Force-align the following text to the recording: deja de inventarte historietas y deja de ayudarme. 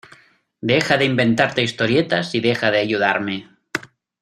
deja 0.61 0.97
de 0.97 1.05
inventarte 1.05 1.61
historietas 1.61 2.33
y 2.33 2.39
deja 2.39 2.71
de 2.71 2.79
ayudarme. 2.79 3.51